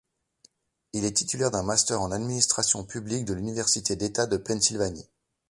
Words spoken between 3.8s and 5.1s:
d'État de Pennsylvanie.